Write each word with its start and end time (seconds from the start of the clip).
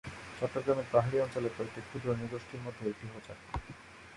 চট্টগ্রামের 0.39 0.87
পাহাড়ি 0.91 1.17
অঞ্চলের 1.19 1.55
কয়েকটি 1.57 1.81
ক্ষুদ্র 1.81 2.07
নৃগোষ্ঠীর 2.13 2.63
মধ্যে 2.65 2.83
একটি 2.89 3.05
হলো 3.07 3.21
চাকমা। 3.27 3.57